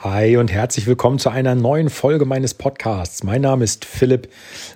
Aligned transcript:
Hi 0.00 0.36
und 0.36 0.52
herzlich 0.52 0.86
willkommen 0.86 1.18
zu 1.18 1.28
einer 1.28 1.56
neuen 1.56 1.90
Folge 1.90 2.24
meines 2.24 2.54
Podcasts. 2.54 3.24
Mein 3.24 3.40
Name 3.40 3.64
ist 3.64 3.84
Philipp, 3.84 4.28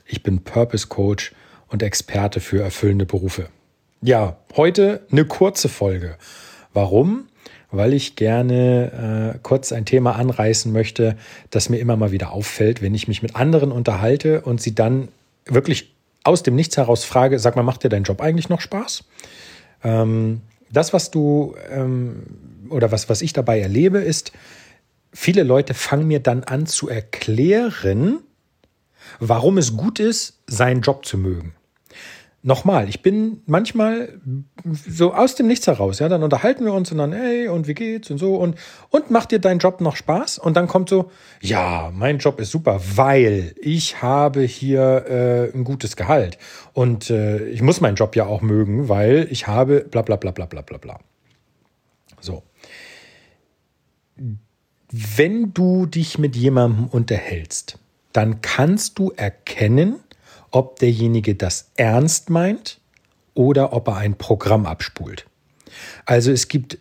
ich 0.04 0.25
bin 0.25 0.42
Purpose 0.42 0.88
Coach 0.88 1.30
und 1.68 1.84
Experte 1.84 2.41
für 2.41 2.60
erfüllende 2.60 3.07
Berufe. 3.07 3.47
Ja, 4.00 4.39
heute 4.57 5.07
eine 5.13 5.25
kurze 5.25 5.69
Folge. 5.69 6.17
Warum? 6.73 7.29
Weil 7.71 7.93
ich 7.93 8.16
gerne 8.16 9.37
äh, 9.37 9.39
kurz 9.45 9.71
ein 9.71 9.85
Thema 9.85 10.16
anreißen 10.16 10.72
möchte, 10.72 11.16
das 11.50 11.68
mir 11.68 11.79
immer 11.79 11.96
mal 11.96 12.11
wieder 12.11 12.32
auffällt, 12.32 12.82
wenn 12.82 12.96
ich 12.96 13.07
mich 13.07 13.23
mit 13.23 13.36
anderen 13.36 13.70
unterhalte 13.70 14.41
und 14.41 14.61
sie 14.61 14.75
dann 14.75 15.07
wirklich 15.45 15.95
aus 16.25 16.43
dem 16.43 16.57
Nichts 16.57 16.77
heraus 16.79 17.04
frage, 17.04 17.39
sag 17.39 17.54
mal, 17.54 17.62
macht 17.62 17.84
dir 17.84 17.91
dein 17.91 18.02
Job 18.02 18.20
eigentlich 18.20 18.48
noch 18.48 18.61
Spaß? 18.61 19.04
Ähm, 19.84 20.41
das, 20.73 20.93
was 20.93 21.12
du 21.12 21.54
ähm, 21.70 22.25
oder 22.70 22.91
was, 22.91 23.09
was 23.09 23.23
ich 23.23 23.32
dabei 23.32 23.61
erlebe, 23.61 23.98
ist, 23.98 24.32
viele 25.12 25.42
Leute 25.42 25.74
fangen 25.74 26.06
mir 26.06 26.20
dann 26.20 26.45
an 26.45 26.66
zu 26.66 26.88
erklären, 26.88 28.20
warum 29.20 29.59
es 29.59 29.77
gut 29.77 30.00
ist, 30.00 30.42
seinen 30.46 30.80
Job 30.80 31.04
zu 31.04 31.18
mögen. 31.18 31.54
Nochmal, 32.45 32.88
ich 32.88 33.02
bin 33.02 33.40
manchmal 33.46 34.18
so 34.64 35.14
aus 35.14 35.37
dem 35.37 35.46
Nichts 35.46 35.68
heraus, 35.68 36.01
ja, 36.01 36.09
dann 36.09 36.24
unterhalten 36.24 36.64
wir 36.64 36.73
uns 36.73 36.90
und 36.90 36.98
dann, 36.98 37.12
hey, 37.12 37.46
und 37.46 37.68
wie 37.68 37.74
geht's 37.74 38.10
und 38.10 38.18
so 38.18 38.34
und, 38.34 38.59
und 38.90 39.12
macht 39.12 39.30
dir 39.30 39.38
dein 39.38 39.59
Job 39.60 39.80
noch 39.80 39.95
Spaß? 39.95 40.38
Und 40.38 40.56
dann 40.56 40.66
kommt 40.66 40.88
so, 40.88 41.12
ja, 41.40 41.92
mein 41.95 42.18
Job 42.18 42.40
ist 42.40 42.51
super, 42.51 42.80
weil 42.96 43.54
ich 43.60 44.02
habe 44.02 44.42
hier 44.42 45.06
äh, 45.09 45.56
ein 45.56 45.62
gutes 45.62 45.95
Gehalt 45.95 46.37
und 46.73 47.10
äh, 47.10 47.45
ich 47.45 47.62
muss 47.62 47.80
meinen 47.80 47.95
Job 47.95 48.16
ja 48.16 48.26
auch 48.26 48.40
mögen, 48.40 48.88
weil 48.88 49.29
ich 49.30 49.46
habe 49.46 49.87
bla 49.88 50.02
bla 50.02 50.16
bla 50.16 50.32
bla 50.32 50.46
bla 50.46 50.62
bla 50.62 50.79
bla. 50.79 50.98
So 52.20 52.42
wenn 54.92 55.55
du 55.55 55.87
dich 55.87 56.19
mit 56.19 56.37
jemandem 56.37 56.87
unterhältst, 56.87 57.78
dann 58.12 58.43
kannst 58.43 58.98
du 58.98 59.10
erkennen, 59.10 60.01
ob 60.51 60.79
derjenige 60.79 61.35
das 61.35 61.71
ernst 61.76 62.29
meint 62.29 62.79
oder 63.32 63.73
ob 63.73 63.88
er 63.88 63.96
ein 63.96 64.17
Programm 64.17 64.67
abspult. 64.67 65.25
Also 66.05 66.31
es 66.31 66.48
gibt 66.48 66.79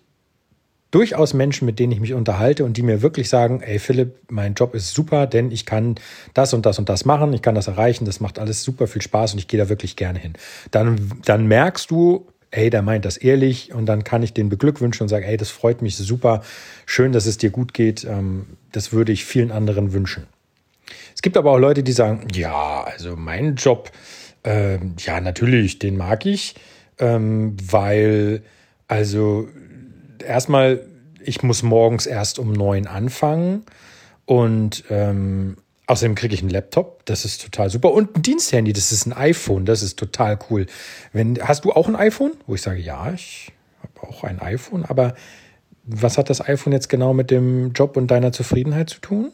durchaus 0.92 1.34
Menschen, 1.34 1.66
mit 1.66 1.80
denen 1.80 1.94
ich 1.94 2.02
mich 2.02 2.14
unterhalte 2.14 2.66
und 2.66 2.76
die 2.76 2.82
mir 2.82 3.02
wirklich 3.02 3.30
sagen, 3.30 3.62
ey 3.62 3.80
Philipp, 3.80 4.16
mein 4.30 4.56
Job 4.56 4.76
ist 4.76 4.94
super, 4.94 5.26
denn 5.26 5.50
ich 5.50 5.66
kann 5.66 5.96
das 6.34 6.54
und 6.54 6.66
das 6.66 6.80
und 6.80 6.90
das 6.90 7.06
machen, 7.06 7.32
ich 7.32 7.42
kann 7.42 7.56
das 7.56 7.68
erreichen, 7.68 8.04
das 8.04 8.20
macht 8.20 8.38
alles 8.38 8.64
super 8.64 8.88
viel 8.88 9.02
Spaß 9.02 9.34
und 9.34 9.40
ich 9.40 9.48
gehe 9.48 9.58
da 9.58 9.70
wirklich 9.70 9.96
gerne 9.96 10.20
hin. 10.20 10.34
Dann, 10.70 11.14
dann 11.24 11.48
merkst 11.48 11.90
du, 11.90 12.28
ey, 12.52 12.70
der 12.70 12.82
meint 12.82 13.06
das 13.06 13.18
ehrlich 13.18 13.74
und 13.74 13.86
dann 13.86 14.04
kann 14.04 14.24
ich 14.24 14.34
den 14.34 14.50
beglückwünschen 14.50 15.06
und 15.06 15.10
sagen, 15.10 15.26
ey, 15.26 15.38
das 15.38 15.50
freut 15.50 15.82
mich 15.82 15.96
super, 15.96 16.42
schön, 16.86 17.14
dass 17.14 17.26
es 17.26 17.38
dir 17.38 17.50
gut 17.50 17.74
geht, 17.74 18.04
ähm, 18.04 18.46
das 18.72 18.92
würde 18.92 19.12
ich 19.12 19.26
vielen 19.26 19.52
anderen 19.52 19.94
wünschen. 19.94 20.28
Es 21.16 21.22
gibt 21.22 21.38
aber 21.38 21.52
auch 21.52 21.58
Leute, 21.58 21.84
die 21.84 21.94
sagen, 21.94 22.28
ja, 22.34 22.84
also 22.84 23.16
mein 23.16 23.56
Job, 23.56 23.92
äh, 24.44 24.78
ja, 25.00 25.22
natürlich, 25.22 25.80
den 25.80 25.98
mag 25.98 26.26
ich, 26.26 26.56
ähm, 27.00 27.56
weil, 27.64 28.44
also 28.88 29.48
erstmal, 30.26 30.86
ich 31.24 31.44
muss 31.44 31.64
morgens 31.64 32.06
erst 32.06 32.40
um 32.40 32.52
neun 32.52 32.88
anfangen 32.88 33.64
und 34.26 34.84
ähm, 34.90 35.58
Außerdem 35.92 36.16
kriege 36.16 36.34
ich 36.34 36.40
einen 36.40 36.52
Laptop, 36.52 37.06
das 37.06 37.26
ist 37.26 37.42
total 37.42 37.70
super. 37.70 37.92
Und 37.92 38.16
ein 38.16 38.22
Diensthandy, 38.22 38.72
das 38.72 38.94
ist 38.94 39.06
ein 39.08 39.12
iPhone, 39.12 39.66
das 39.66 39.84
ist 39.84 40.00
total 40.00 40.40
cool. 40.50 40.66
Wenn, 41.12 41.38
hast 41.46 41.66
du 41.66 41.74
auch 41.74 41.90
ein 41.90 41.98
iPhone? 41.98 42.32
Wo 42.48 42.56
ich 42.56 42.62
sage, 42.62 42.80
ja, 42.80 43.12
ich 43.12 43.52
habe 43.84 44.08
auch 44.08 44.24
ein 44.24 44.40
iPhone, 44.40 44.86
aber 44.86 45.16
was 45.84 46.18
hat 46.18 46.30
das 46.30 46.40
iPhone 46.48 46.72
jetzt 46.72 46.88
genau 46.88 47.14
mit 47.14 47.30
dem 47.30 47.74
Job 47.74 47.98
und 47.98 48.08
deiner 48.08 48.32
Zufriedenheit 48.32 48.90
zu 48.90 49.02
tun? 49.02 49.34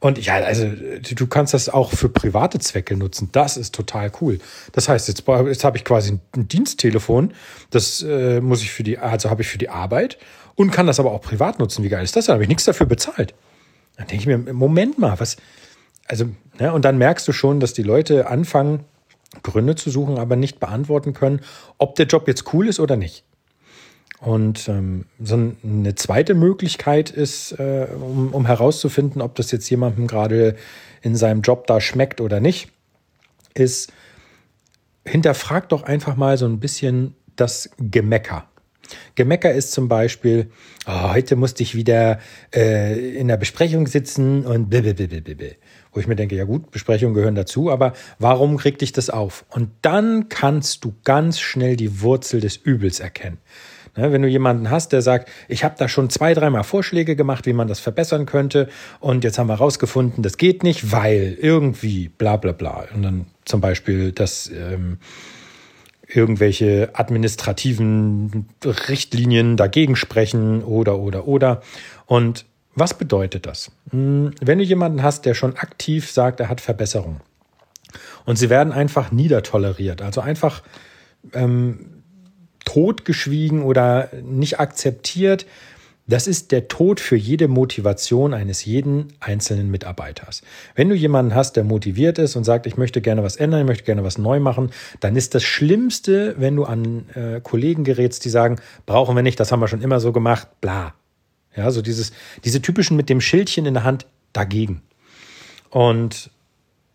Und 0.00 0.22
ja, 0.22 0.34
also 0.34 0.68
du 0.68 1.26
kannst 1.26 1.54
das 1.54 1.70
auch 1.70 1.92
für 1.92 2.10
private 2.10 2.58
Zwecke 2.58 2.94
nutzen. 2.94 3.30
Das 3.32 3.56
ist 3.56 3.74
total 3.74 4.12
cool. 4.20 4.38
Das 4.72 4.86
heißt, 4.86 5.08
jetzt, 5.08 5.24
jetzt 5.26 5.64
habe 5.64 5.78
ich 5.78 5.84
quasi 5.86 6.18
ein 6.36 6.46
Diensttelefon. 6.46 7.32
Das 7.70 8.02
äh, 8.02 8.42
muss 8.42 8.60
ich 8.60 8.70
für 8.70 8.82
die, 8.82 8.98
also 8.98 9.30
habe 9.30 9.40
ich 9.40 9.48
für 9.48 9.56
die 9.56 9.70
Arbeit 9.70 10.18
und 10.56 10.72
kann 10.72 10.86
das 10.86 11.00
aber 11.00 11.12
auch 11.12 11.22
privat 11.22 11.58
nutzen. 11.58 11.82
Wie 11.82 11.88
geil 11.88 12.04
ist 12.04 12.16
das? 12.16 12.26
Da 12.26 12.34
habe 12.34 12.42
ich 12.42 12.50
nichts 12.50 12.66
dafür 12.66 12.84
bezahlt. 12.84 13.32
Dann 13.96 14.08
denke 14.08 14.22
ich 14.22 14.26
mir, 14.26 14.52
Moment 14.52 14.98
mal, 14.98 15.18
was, 15.20 15.36
also, 16.10 16.28
ne, 16.58 16.72
und 16.72 16.84
dann 16.84 16.98
merkst 16.98 17.26
du 17.28 17.32
schon, 17.32 17.60
dass 17.60 17.72
die 17.72 17.84
Leute 17.84 18.26
anfangen, 18.26 18.80
Gründe 19.44 19.76
zu 19.76 19.90
suchen, 19.90 20.18
aber 20.18 20.34
nicht 20.34 20.58
beantworten 20.58 21.14
können, 21.14 21.40
ob 21.78 21.94
der 21.94 22.06
Job 22.06 22.26
jetzt 22.26 22.52
cool 22.52 22.66
ist 22.66 22.80
oder 22.80 22.96
nicht. 22.96 23.24
Und 24.18 24.68
ähm, 24.68 25.06
so 25.22 25.38
eine 25.62 25.94
zweite 25.94 26.34
Möglichkeit 26.34 27.10
ist, 27.10 27.52
äh, 27.52 27.86
um, 27.94 28.34
um 28.34 28.44
herauszufinden, 28.44 29.22
ob 29.22 29.36
das 29.36 29.52
jetzt 29.52 29.70
jemandem 29.70 30.08
gerade 30.08 30.56
in 31.00 31.14
seinem 31.14 31.42
Job 31.42 31.68
da 31.68 31.80
schmeckt 31.80 32.20
oder 32.20 32.40
nicht, 32.40 32.70
ist, 33.54 33.92
hinterfrag 35.06 35.68
doch 35.68 35.84
einfach 35.84 36.16
mal 36.16 36.36
so 36.36 36.46
ein 36.46 36.58
bisschen 36.58 37.14
das 37.36 37.70
Gemecker. 37.78 38.46
Gemecker 39.14 39.52
ist 39.52 39.72
zum 39.72 39.88
Beispiel, 39.88 40.50
oh, 40.86 41.12
heute 41.12 41.36
musste 41.36 41.62
ich 41.62 41.74
wieder 41.74 42.18
äh, 42.54 43.16
in 43.16 43.28
der 43.28 43.36
Besprechung 43.36 43.86
sitzen 43.86 44.44
und 44.44 44.70
blablabla. 44.70 45.52
Wo 45.92 46.00
ich 46.00 46.06
mir 46.06 46.16
denke, 46.16 46.36
ja 46.36 46.44
gut, 46.44 46.70
Besprechungen 46.70 47.14
gehören 47.14 47.34
dazu, 47.34 47.70
aber 47.70 47.94
warum 48.18 48.56
krieg 48.58 48.78
dich 48.78 48.92
das 48.92 49.10
auf? 49.10 49.44
Und 49.50 49.70
dann 49.82 50.28
kannst 50.28 50.84
du 50.84 50.94
ganz 51.04 51.40
schnell 51.40 51.76
die 51.76 52.00
Wurzel 52.00 52.40
des 52.40 52.56
Übels 52.56 53.00
erkennen. 53.00 53.38
Ne, 53.96 54.12
wenn 54.12 54.22
du 54.22 54.28
jemanden 54.28 54.70
hast, 54.70 54.92
der 54.92 55.02
sagt, 55.02 55.28
ich 55.48 55.64
habe 55.64 55.74
da 55.76 55.88
schon 55.88 56.10
zwei, 56.10 56.32
dreimal 56.32 56.62
Vorschläge 56.62 57.16
gemacht, 57.16 57.46
wie 57.46 57.52
man 57.52 57.66
das 57.66 57.80
verbessern 57.80 58.24
könnte, 58.24 58.68
und 59.00 59.24
jetzt 59.24 59.38
haben 59.38 59.48
wir 59.48 59.54
rausgefunden, 59.54 60.22
das 60.22 60.36
geht 60.36 60.62
nicht, 60.62 60.92
weil 60.92 61.36
irgendwie 61.40 62.08
bla 62.08 62.36
bla 62.36 62.52
bla. 62.52 62.84
Und 62.94 63.02
dann 63.02 63.26
zum 63.44 63.60
Beispiel 63.60 64.12
das 64.12 64.48
ähm, 64.54 64.98
irgendwelche 66.14 66.90
administrativen 66.92 68.48
Richtlinien 68.64 69.56
dagegen 69.56 69.96
sprechen 69.96 70.62
oder 70.62 70.98
oder 70.98 71.26
oder. 71.26 71.62
Und 72.06 72.44
was 72.74 72.94
bedeutet 72.94 73.46
das? 73.46 73.70
Hm, 73.90 74.32
wenn 74.40 74.58
du 74.58 74.64
jemanden 74.64 75.02
hast, 75.02 75.26
der 75.26 75.34
schon 75.34 75.56
aktiv 75.56 76.10
sagt, 76.10 76.40
er 76.40 76.48
hat 76.48 76.60
Verbesserung 76.60 77.20
und 78.24 78.36
sie 78.36 78.50
werden 78.50 78.72
einfach 78.72 79.10
niedertoleriert, 79.10 80.02
also 80.02 80.20
einfach 80.20 80.62
ähm, 81.32 82.02
totgeschwiegen 82.64 83.62
oder 83.62 84.08
nicht 84.22 84.60
akzeptiert, 84.60 85.46
das 86.12 86.26
ist 86.26 86.52
der 86.52 86.68
Tod 86.68 87.00
für 87.00 87.16
jede 87.16 87.48
Motivation 87.48 88.34
eines 88.34 88.64
jeden 88.64 89.12
einzelnen 89.20 89.70
Mitarbeiters. 89.70 90.42
Wenn 90.74 90.88
du 90.88 90.94
jemanden 90.94 91.34
hast, 91.34 91.56
der 91.56 91.64
motiviert 91.64 92.18
ist 92.18 92.36
und 92.36 92.44
sagt, 92.44 92.66
ich 92.66 92.76
möchte 92.76 93.00
gerne 93.00 93.22
was 93.22 93.36
ändern, 93.36 93.60
ich 93.60 93.66
möchte 93.66 93.84
gerne 93.84 94.04
was 94.04 94.18
neu 94.18 94.40
machen, 94.40 94.70
dann 95.00 95.16
ist 95.16 95.34
das 95.34 95.42
Schlimmste, 95.42 96.34
wenn 96.38 96.56
du 96.56 96.64
an 96.64 97.08
äh, 97.14 97.40
Kollegen 97.40 97.84
gerätst, 97.84 98.24
die 98.24 98.30
sagen, 98.30 98.56
brauchen 98.86 99.14
wir 99.14 99.22
nicht, 99.22 99.38
das 99.40 99.52
haben 99.52 99.60
wir 99.60 99.68
schon 99.68 99.82
immer 99.82 100.00
so 100.00 100.12
gemacht, 100.12 100.48
bla. 100.60 100.94
Ja, 101.56 101.70
so 101.70 101.82
dieses, 101.82 102.12
diese 102.44 102.62
typischen 102.62 102.96
mit 102.96 103.08
dem 103.08 103.20
Schildchen 103.20 103.66
in 103.66 103.74
der 103.74 103.84
Hand 103.84 104.06
dagegen. 104.32 104.82
Und 105.70 106.30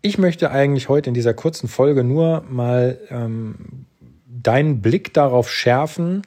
ich 0.02 0.18
möchte 0.18 0.50
eigentlich 0.50 0.88
heute 0.88 1.10
in 1.10 1.14
dieser 1.14 1.34
kurzen 1.34 1.68
Folge 1.68 2.04
nur 2.04 2.44
mal 2.48 2.98
ähm, 3.10 3.86
deinen 4.26 4.80
Blick 4.80 5.12
darauf 5.14 5.50
schärfen, 5.50 6.22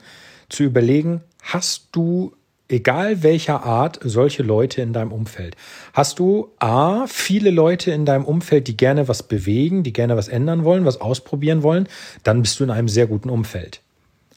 zu 0.49 0.63
überlegen, 0.63 1.21
hast 1.41 1.89
du 1.91 2.33
egal 2.69 3.23
welcher 3.23 3.63
Art, 3.63 3.99
solche 4.03 4.43
Leute 4.43 4.81
in 4.81 4.93
deinem 4.93 5.11
Umfeld. 5.11 5.55
Hast 5.93 6.19
du 6.19 6.49
A, 6.59 7.05
viele 7.07 7.49
Leute 7.49 7.91
in 7.91 8.05
deinem 8.05 8.25
Umfeld, 8.25 8.67
die 8.67 8.77
gerne 8.77 9.07
was 9.07 9.23
bewegen, 9.23 9.83
die 9.83 9.91
gerne 9.91 10.15
was 10.15 10.27
ändern 10.27 10.63
wollen, 10.63 10.85
was 10.85 11.01
ausprobieren 11.01 11.63
wollen, 11.63 11.87
dann 12.23 12.41
bist 12.41 12.59
du 12.59 12.63
in 12.63 12.69
einem 12.69 12.87
sehr 12.87 13.07
guten 13.07 13.29
Umfeld. 13.29 13.81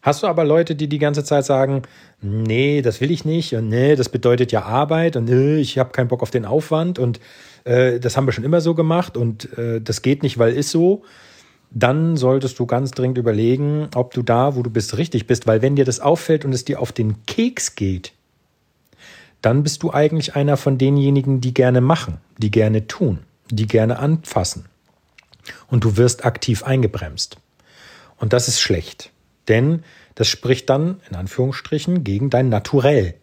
Hast 0.01 0.25
du 0.25 0.27
aber 0.27 0.45
Leute, 0.45 0.75
die 0.75 0.89
die 0.89 0.99
ganze 0.99 1.23
Zeit 1.23 1.45
sagen, 1.45 1.83
nee, 2.21 2.83
das 2.83 3.01
will 3.01 3.13
ich 3.13 3.25
nicht 3.25 3.55
und 3.55 3.69
nee, 3.69 3.95
das 3.95 4.09
bedeutet 4.09 4.51
ja 4.51 4.63
Arbeit 4.63 5.15
und 5.15 5.27
nee, 5.27 5.59
ich 5.59 5.79
habe 5.79 5.93
keinen 5.93 6.09
Bock 6.09 6.23
auf 6.23 6.31
den 6.31 6.45
Aufwand 6.45 6.99
und 6.99 7.21
äh, 7.63 8.01
das 8.01 8.17
haben 8.17 8.27
wir 8.27 8.33
schon 8.33 8.43
immer 8.43 8.61
so 8.61 8.75
gemacht 8.75 9.17
und 9.17 9.57
äh, 9.57 9.81
das 9.81 10.03
geht 10.03 10.25
nicht, 10.25 10.39
weil 10.39 10.55
ist 10.55 10.71
so, 10.71 11.03
dann 11.71 12.17
solltest 12.17 12.59
du 12.59 12.67
ganz 12.67 12.91
dringend 12.91 13.17
überlegen, 13.17 13.89
ob 13.95 14.13
du 14.13 14.23
da, 14.23 14.57
wo 14.57 14.63
du 14.63 14.71
bist, 14.71 14.99
richtig 14.99 15.29
bist, 15.29 15.47
weil 15.47 15.63
wenn 15.63 15.77
dir 15.77 15.85
das 15.85 16.01
auffällt 16.01 16.45
und 16.45 16.53
es 16.53 16.65
dir 16.65 16.81
auf 16.81 16.91
den 16.91 17.25
Keks 17.27 17.77
geht, 17.77 18.13
dann 19.43 19.63
bist 19.63 19.83
du 19.83 19.93
eigentlich 19.93 20.35
einer 20.35 20.57
von 20.57 20.79
denjenigen, 20.79 21.41
die 21.41 21.53
gerne 21.53 21.81
machen, 21.81 22.19
die 22.39 22.51
gerne 22.51 22.87
tun, 22.87 23.19
die 23.51 23.67
gerne 23.67 23.99
anfassen. 23.99 24.67
Und 25.69 25.85
du 25.85 25.97
wirst 25.97 26.25
aktiv 26.25 26.63
eingebremst. 26.63 27.37
Und 28.17 28.33
das 28.33 28.49
ist 28.49 28.61
schlecht, 28.61 29.11
denn 29.49 29.83
das 30.15 30.29
spricht 30.29 30.71
dann 30.71 31.01
in 31.11 31.17
Anführungsstrichen 31.17 32.05
gegen 32.05 32.31
dein 32.31 32.49
Naturell. 32.49 33.15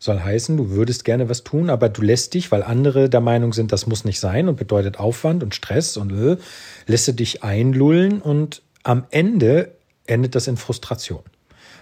Soll 0.00 0.20
heißen, 0.20 0.56
du 0.56 0.70
würdest 0.70 1.04
gerne 1.04 1.28
was 1.28 1.44
tun, 1.44 1.70
aber 1.70 1.88
du 1.88 2.02
lässt 2.02 2.34
dich, 2.34 2.50
weil 2.50 2.62
andere 2.62 3.08
der 3.08 3.20
Meinung 3.20 3.52
sind, 3.52 3.72
das 3.72 3.86
muss 3.86 4.04
nicht 4.04 4.20
sein 4.20 4.48
und 4.48 4.56
bedeutet 4.56 4.98
Aufwand 4.98 5.42
und 5.42 5.54
Stress 5.54 5.96
und 5.96 6.12
äh, 6.12 6.36
lässt 6.86 7.08
du 7.08 7.12
dich 7.12 7.42
einlullen 7.42 8.20
und 8.20 8.60
am 8.82 9.04
Ende 9.10 9.72
endet 10.06 10.34
das 10.34 10.46
in 10.48 10.56
Frustration. 10.56 11.22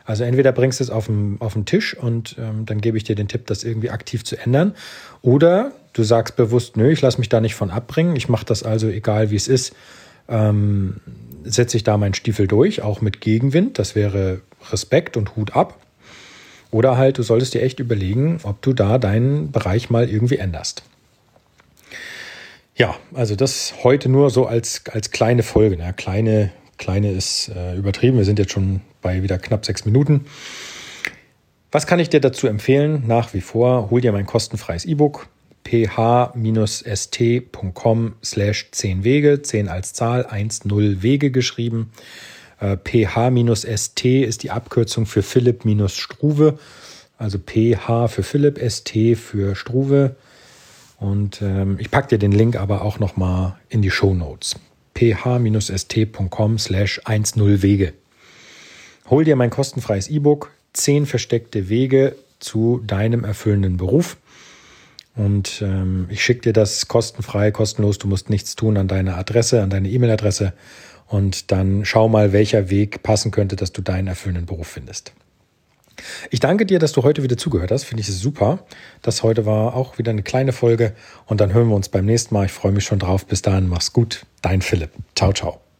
Also 0.04 0.24
entweder 0.24 0.52
bringst 0.52 0.80
du 0.80 0.84
es 0.84 0.90
auf 0.90 1.06
den, 1.06 1.36
auf 1.40 1.52
den 1.54 1.64
Tisch 1.64 1.96
und 1.96 2.36
ähm, 2.38 2.66
dann 2.66 2.80
gebe 2.80 2.96
ich 2.96 3.04
dir 3.04 3.14
den 3.14 3.28
Tipp, 3.28 3.46
das 3.46 3.64
irgendwie 3.64 3.90
aktiv 3.90 4.24
zu 4.24 4.36
ändern. 4.36 4.74
Oder 5.22 5.72
du 5.92 6.02
sagst 6.02 6.36
bewusst, 6.36 6.76
nö, 6.76 6.90
ich 6.90 7.00
lasse 7.00 7.18
mich 7.18 7.28
da 7.28 7.40
nicht 7.40 7.54
von 7.54 7.70
abbringen. 7.70 8.16
Ich 8.16 8.28
mache 8.28 8.44
das 8.44 8.62
also, 8.62 8.88
egal 8.88 9.30
wie 9.30 9.36
es 9.36 9.48
ist, 9.48 9.74
ähm, 10.28 10.96
setze 11.44 11.76
ich 11.76 11.84
da 11.84 11.96
meinen 11.96 12.14
Stiefel 12.14 12.46
durch, 12.46 12.82
auch 12.82 13.00
mit 13.00 13.20
Gegenwind. 13.20 13.78
Das 13.78 13.94
wäre 13.94 14.40
Respekt 14.70 15.16
und 15.16 15.36
Hut 15.36 15.54
ab. 15.56 15.78
Oder 16.70 16.96
halt, 16.96 17.18
du 17.18 17.22
solltest 17.22 17.54
dir 17.54 17.62
echt 17.62 17.80
überlegen, 17.80 18.40
ob 18.44 18.62
du 18.62 18.72
da 18.72 18.98
deinen 18.98 19.52
Bereich 19.52 19.90
mal 19.90 20.08
irgendwie 20.08 20.38
änderst. 20.38 20.82
Ja, 22.74 22.96
also 23.12 23.36
das 23.36 23.74
heute 23.84 24.08
nur 24.08 24.30
so 24.30 24.46
als, 24.46 24.82
als 24.90 25.10
kleine 25.10 25.42
Folge. 25.42 25.76
Ne? 25.76 25.92
Kleine, 25.94 26.50
kleine 26.82 27.12
ist 27.12 27.48
äh, 27.48 27.76
übertrieben. 27.76 28.18
Wir 28.18 28.24
sind 28.24 28.40
jetzt 28.40 28.50
schon 28.50 28.80
bei 29.02 29.22
wieder 29.22 29.38
knapp 29.38 29.64
sechs 29.64 29.84
Minuten. 29.84 30.26
Was 31.70 31.86
kann 31.86 32.00
ich 32.00 32.10
dir 32.10 32.20
dazu 32.20 32.48
empfehlen? 32.48 33.04
Nach 33.06 33.32
wie 33.34 33.40
vor, 33.40 33.88
hol 33.90 34.00
dir 34.00 34.10
mein 34.10 34.26
kostenfreies 34.26 34.84
E-Book 34.84 35.28
ph-st.com 35.64 36.74
slash 38.24 38.68
10 38.72 39.04
Wege, 39.04 39.42
10 39.42 39.68
als 39.68 39.92
Zahl, 39.92 40.26
1, 40.26 40.64
0 40.64 41.02
Wege 41.02 41.30
geschrieben. 41.30 41.92
Äh, 42.58 42.76
ph-st 42.76 44.04
ist 44.04 44.42
die 44.42 44.50
Abkürzung 44.50 45.06
für 45.06 45.22
Philipp-Struve, 45.22 46.58
also 47.16 47.38
ph 47.38 48.08
für 48.08 48.24
Philipp, 48.24 48.58
st 48.58 49.16
für 49.16 49.54
Struve. 49.54 50.16
Und 50.98 51.40
ähm, 51.42 51.76
ich 51.78 51.92
packe 51.92 52.08
dir 52.08 52.18
den 52.18 52.32
Link 52.32 52.56
aber 52.56 52.82
auch 52.82 52.98
nochmal 52.98 53.54
in 53.68 53.82
die 53.82 53.92
Show 53.92 54.14
Notes. 54.14 54.56
ph-st.com 55.02 56.58
slash 56.58 57.00
10 57.04 57.62
Wege. 57.62 57.92
Hol 59.10 59.24
dir 59.24 59.34
mein 59.34 59.50
kostenfreies 59.50 60.08
E-Book 60.08 60.52
10 60.74 61.06
versteckte 61.06 61.68
Wege 61.68 62.14
zu 62.38 62.80
deinem 62.86 63.24
erfüllenden 63.24 63.78
Beruf. 63.78 64.16
Und 65.16 65.60
ähm, 65.60 66.06
ich 66.08 66.24
schicke 66.24 66.42
dir 66.42 66.52
das 66.52 66.86
kostenfrei, 66.86 67.50
kostenlos. 67.50 67.98
Du 67.98 68.06
musst 68.06 68.30
nichts 68.30 68.54
tun 68.54 68.76
an 68.76 68.86
deine 68.86 69.16
Adresse, 69.16 69.60
an 69.62 69.70
deine 69.70 69.90
E-Mail-Adresse. 69.90 70.52
Und 71.08 71.50
dann 71.50 71.84
schau 71.84 72.08
mal, 72.08 72.32
welcher 72.32 72.70
Weg 72.70 73.02
passen 73.02 73.32
könnte, 73.32 73.56
dass 73.56 73.72
du 73.72 73.82
deinen 73.82 74.06
erfüllenden 74.06 74.46
Beruf 74.46 74.68
findest. 74.68 75.12
Ich 76.30 76.40
danke 76.40 76.66
dir, 76.66 76.78
dass 76.78 76.92
du 76.92 77.02
heute 77.02 77.22
wieder 77.22 77.36
zugehört 77.36 77.70
hast. 77.70 77.84
Finde 77.84 78.00
ich 78.02 78.08
super. 78.08 78.64
Das 79.02 79.22
heute 79.22 79.46
war 79.46 79.74
auch 79.74 79.98
wieder 79.98 80.10
eine 80.10 80.22
kleine 80.22 80.52
Folge. 80.52 80.94
Und 81.26 81.40
dann 81.40 81.52
hören 81.52 81.68
wir 81.68 81.76
uns 81.76 81.88
beim 81.88 82.04
nächsten 82.04 82.34
Mal. 82.34 82.46
Ich 82.46 82.52
freue 82.52 82.72
mich 82.72 82.84
schon 82.84 82.98
drauf. 82.98 83.26
Bis 83.26 83.42
dahin, 83.42 83.68
mach's 83.68 83.92
gut. 83.92 84.26
Dein 84.42 84.62
Philipp. 84.62 84.90
Ciao, 85.14 85.32
ciao. 85.32 85.71